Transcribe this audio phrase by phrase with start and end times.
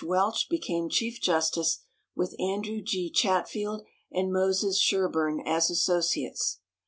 [0.03, 1.81] Welch became chief justice,
[2.15, 3.11] with Andrew G.
[3.11, 6.57] Chatfield and Moses Sherburne as associates.